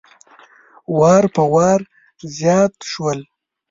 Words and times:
وار 0.97 1.23
په 1.35 1.43
وار 1.53 1.79
زیات 2.37 2.73
شول. 2.91 3.19